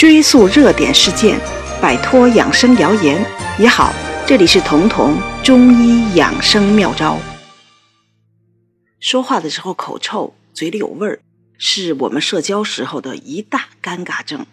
[0.00, 1.38] 追溯热点事件，
[1.78, 3.22] 摆脱养生谣言
[3.58, 3.92] 也好。
[4.26, 7.18] 这里是彤彤中医养生妙招。
[8.98, 11.20] 说话的时候口臭、嘴里有味儿，
[11.58, 14.46] 是我们社交时候的一大尴尬症。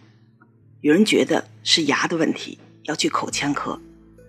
[0.81, 3.79] 有人觉得是牙的问题，要去口腔科；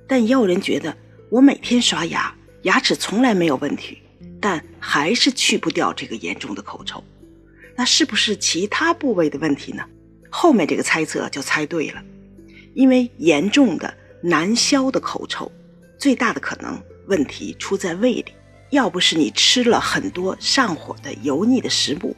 [0.07, 0.97] 但也有人觉得
[1.31, 2.33] 我每天刷牙，
[2.63, 3.99] 牙齿从来没有问题，
[4.41, 7.03] 但还是去不掉这个严重的口臭。
[7.75, 9.83] 那是不是其他部位的问题呢？
[10.41, 12.01] 后面这个猜测就猜对了，
[12.73, 13.93] 因为严重的
[14.23, 15.51] 难消的口臭，
[15.99, 18.27] 最大的可能问题出在胃里，
[18.71, 22.15] 要不是你吃了很多上火的油腻的食物，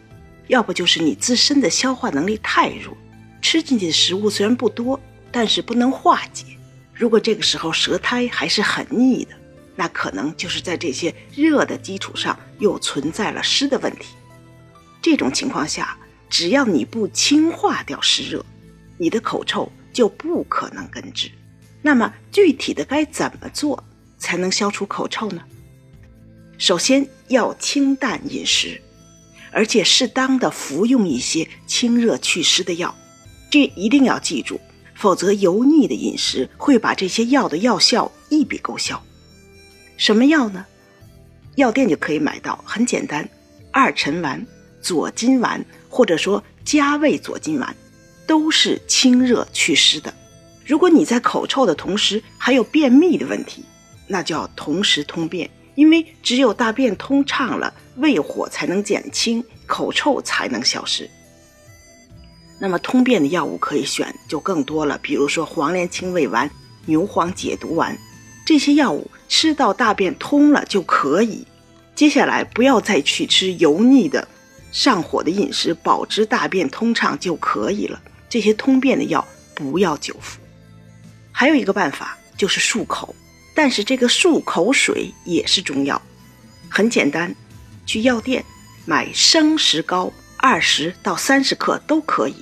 [0.49, 2.95] 要不就是你自身的消化能力太弱，
[3.41, 5.01] 吃进去的食物虽然不多，
[5.33, 6.45] 但是不能化解。
[6.93, 9.31] 如果这个时候舌苔还是很腻的，
[9.75, 14.09] 那可能就是在这些热的基础上又存在了湿的问题。
[15.01, 15.97] 这种情况下，
[16.31, 18.47] 只要你不清化掉湿热，
[18.97, 21.29] 你的口臭就不可能根治。
[21.83, 23.83] 那么具体的该怎么做
[24.17, 25.43] 才能消除口臭呢？
[26.57, 28.81] 首先要清淡饮食，
[29.51, 32.95] 而且适当的服用一些清热祛湿的药，
[33.51, 34.61] 这一定要记住，
[34.95, 39.03] 否则油腻的饮食会把这些药的药效一笔勾销。
[39.97, 40.65] 什么药呢？
[41.57, 43.29] 药店就可以买到，很简单，
[43.73, 44.47] 二陈丸。
[44.83, 47.77] 左金丸或者说加味左金丸，
[48.27, 50.15] 都是清热祛湿的。
[50.65, 53.65] 如果你在口臭的同时还有便秘的问题，
[54.07, 61.11] 那就要同时通便，因为只有大便通畅了，胃火才能减轻，口臭才能消失。
[62.61, 66.49] 那么通便的药物可以选就更多了，比如说黄连清胃丸、
[66.87, 67.99] 牛黄解毒丸，
[68.47, 71.47] 这些药物吃到大便通了就可以。
[71.97, 74.29] 接下来不要再去吃油腻的。
[74.73, 78.01] 上火的饮食，保持大便通畅就可以了。
[78.29, 80.39] 这些通便的药不要久服。
[81.33, 83.15] 还有一个办法就是漱口，
[83.55, 86.01] 但是这个漱口水也是中药，
[86.69, 87.35] 很简单，
[87.85, 88.45] 去药店
[88.85, 92.35] 买生石膏二十到三十克都可以，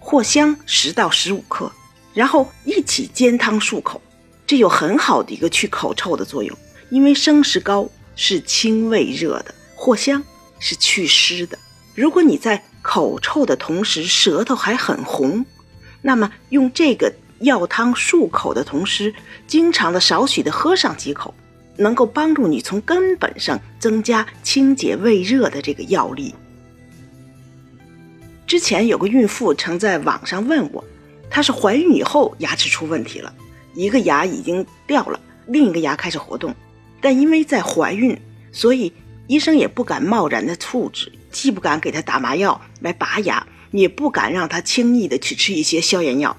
[0.00, 1.70] 藿香十到十五克，
[2.14, 4.00] 然后一起煎汤漱口，
[4.46, 6.56] 这有很好的一个去口臭的作用。
[6.90, 10.22] 因为生石膏是清胃热的，藿香
[10.60, 11.58] 是祛湿的。
[11.94, 15.44] 如果你在口臭的同时舌头还很红，
[16.02, 19.14] 那么用这个药汤漱口的同时，
[19.46, 21.32] 经常的少许的喝上几口，
[21.76, 26.34] 能够帮助你从根本上增加清洁胃热的这个药力。
[28.46, 30.84] 之前有个孕妇曾在网上问我，
[31.30, 33.32] 她是怀孕以后牙齿出问题了，
[33.74, 36.54] 一个牙已经掉了，另一个牙开始活动，
[37.00, 38.16] 但因为在怀孕，
[38.52, 38.92] 所以
[39.26, 41.10] 医生也不敢贸然的处置。
[41.34, 46.34] 既不敢给他打麻药来拔牙，也不敢让他轻易的去吃一些消炎药。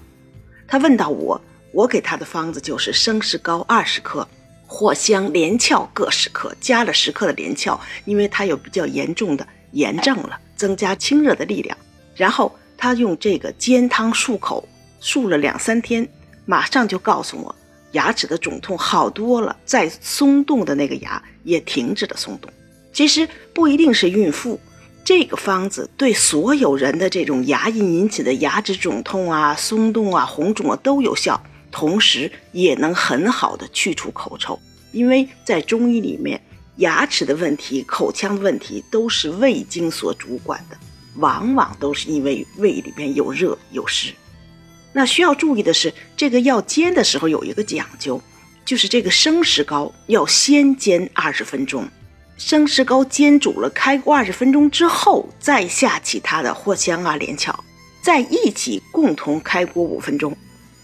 [0.69, 1.39] 他问到我，
[1.73, 4.25] 我给他的方子就是生石膏二十克，
[4.67, 11.77] 藿香、连翘各十克，加了十克的连翘，因为他有比较严重的炎症了，增加清热的力量。
[12.15, 14.65] 然后他用这个煎汤漱口，
[15.01, 16.07] 漱了两三天，
[16.45, 17.53] 马上就告诉我
[17.91, 22.49] 牙齿的肿痛好多了，再松动的那个牙也停止了松动。
[22.93, 24.57] 其实不一定是孕妇。
[25.05, 31.39] 这个方子对所有人的这种牙龈引起的牙齿肿痛啊、松动啊、红肿啊都有效，
[31.71, 34.59] 同时也能很好的去除口臭。
[34.91, 36.41] 因为在中医里面，
[36.77, 40.77] 牙齿的问题、口腔的问题都是胃经所主管的，
[41.17, 44.11] 往往都是因为胃里边有热有湿。
[44.91, 48.19] 那需要注意的是，这个药煎的时候有一个讲究，
[48.65, 51.87] 就是这个生石膏要先煎二十分钟。
[52.37, 57.57] 生石膏煎煮了，开锅二十分钟之后，再下其他的藿香啊、连翘，
[58.01, 60.35] 再一起共同开锅五分钟，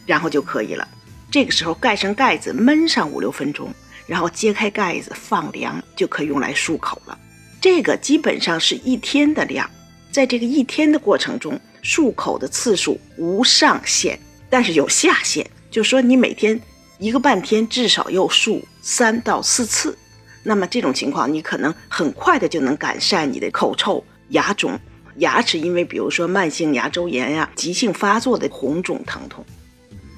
[0.06, 0.88] 然后就可以了。
[1.30, 3.74] 这个时候盖上盖子焖上五六分钟，
[4.08, 7.18] 然后揭开盖子放凉，就可以用来漱口了。
[7.60, 9.70] 这个基本上是一天的量，
[10.12, 14.18] 在这个一天的过程中，漱口的次数无上限，
[14.50, 16.60] 但是有下限，就说你每天
[16.98, 19.98] 一个半天至少要漱三到四次。
[20.44, 24.80] 那么这种情况，你可能很快的就能改善你的口臭、牙肿、
[25.18, 29.46] 牙齿因为比如说慢性牙周炎呀、急性发作的红肿疼痛。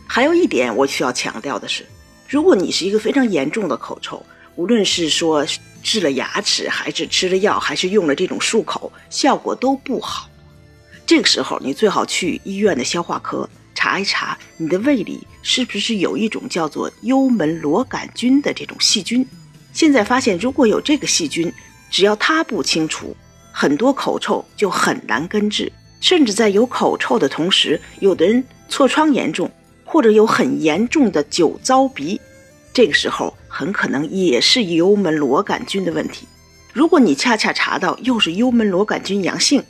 [0.07, 1.85] 还有一点我需要强调的是，
[2.27, 4.23] 如果你是一个非常严重的口臭，
[4.55, 5.45] 无论是说
[5.81, 10.29] 治了牙齿，还是吃了药，还是用了这种漱口，效果都不好。
[11.05, 19.27] 这个时候你最好去医院的消化科查一查，你的胃里是不是有一种叫做幽门螺杆菌的这种细菌。
[19.73, 21.51] 现在发现，如果有这个细菌，
[21.89, 23.15] 只要它不清除，
[23.51, 25.71] 很多口臭就很难根治。
[25.99, 29.49] 甚至在有口臭的同时，有的人痤疮严重，
[29.85, 32.19] 或者有很严重的酒糟鼻，
[32.73, 36.27] 这个时候很可能也是幽门螺杆菌的问题。
[36.73, 39.63] 如果你恰恰查到又是幽门螺杆菌阳性，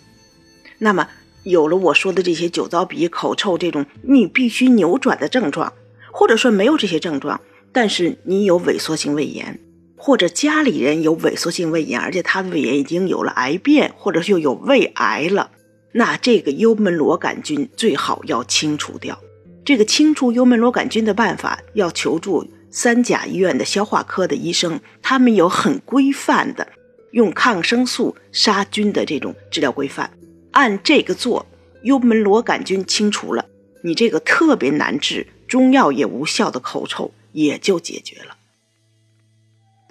[0.80, 1.08] 那么
[1.44, 5.72] 有了我说的这些酒糟鼻、口臭这种你必须扭转的症状，
[6.12, 7.40] 或者说没有这些症状，
[7.72, 9.60] 但是你有萎缩性胃炎，
[10.06, 15.52] 或者家里人有萎缩性胃炎，而且他的胃炎已经有了癌变，或者又有胃癌了，
[15.94, 19.18] 那这个幽门螺杆菌最好要清除掉。
[19.64, 26.68] 这个清除幽门螺杆菌的办法要求助三甲医院的消化科的医生，他们有很规范的。
[27.12, 30.12] 用抗生素杀菌的这种治疗规范，
[30.52, 31.46] 按这个做，
[31.84, 33.46] 幽门螺杆菌清除了，
[33.82, 38.36] 你这个特别难治、中药也无效的口臭也就解决了。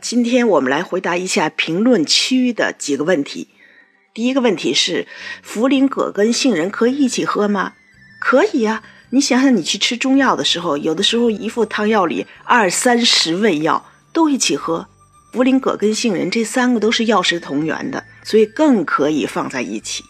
[0.02, 3.46] 今天我们来回答一下评论区的几个问题。
[4.12, 5.06] 第一个问题是：
[5.46, 7.74] 茯苓、葛根、杏仁可以一起喝吗？
[8.18, 8.82] 可以呀。
[9.10, 14.88] 你想想，你去吃中药的时候，有的时候一副汤药里二三十味药都一起喝。
[15.32, 20.02] 茯苓、葛根、杏仁这三个都是药食同源的，所以更可以放在一起。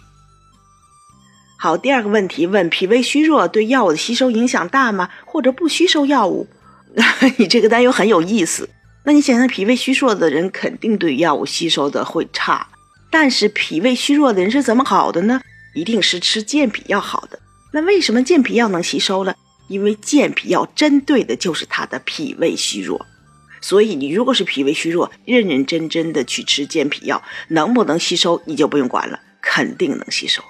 [1.58, 5.10] 好，第二个问题问：脾胃虚弱对药物的吸收影响大吗？
[5.26, 6.48] 或者不吸收药物？
[7.36, 8.70] 你这个担忧很有意思。
[9.04, 12.68] 那你想想，脾胃虚弱的人肯定对药物吸收的会差，
[13.10, 15.40] 但是脾胃虚弱的人是怎么好的呢？
[15.74, 17.38] 一定是吃健脾药好的。
[17.72, 19.34] 那为什么健脾药能吸收呢？
[19.68, 23.06] 因为健脾药针对的就是他的脾胃虚弱。
[23.60, 30.42] 所以，你如果是脾胃虚弱，认认真真的去吃健脾药，能不能吸收你就不用管了，肯定能吸收。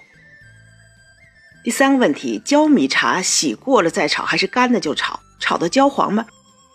[1.62, 5.20] 第三个问题，焦米茶洗过了再炒，还是干的就炒？
[5.38, 6.26] 炒到焦黄吗？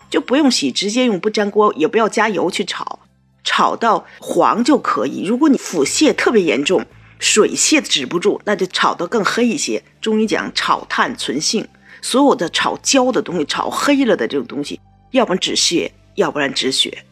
[0.09, 2.99] 就不用洗，直接用不粘锅，也不要加油去炒，
[3.43, 5.25] 炒到黄就可以。
[5.25, 6.85] 如果你腹泻特别严重，
[7.19, 9.83] 水泄止不住，那就炒得更黑一些。
[10.01, 11.67] 中医讲炒炭存性，
[12.01, 14.79] 所有的炒焦的东西，炒黑了的这种东西，
[15.11, 15.91] 要不然止泻。
[16.17, 17.05] 要不然止血。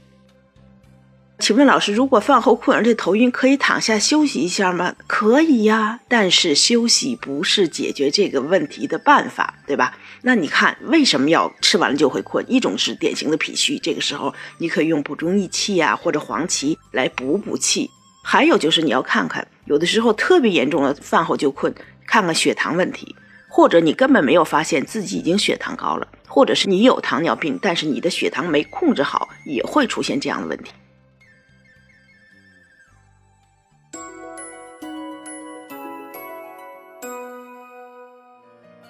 [1.37, 4.95] 请问老师，如果饭后困而且头晕，可以躺下休息一下吗？
[5.05, 9.97] 可以呀，但是休息不是解决这个问题的办法，对吧？
[10.21, 12.43] 那你看为什么要吃完了就会困？
[12.47, 17.89] 一种是典型的脾虚，这个时候你可以用补中益气呀，或者黄芪来补补气。
[18.23, 21.73] 还有就是你要看看，有的时候特别严重的饭后就困，
[22.07, 23.13] 看看血糖问题。
[23.49, 30.71] 或者你根本没有发现自己已经血糖高了，或者是你有糖尿病，但是你的血糖没控制好，也会出现这样的问题。